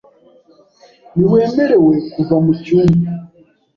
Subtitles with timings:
[1.15, 3.07] Ntiwemerewe kuva mucyumba.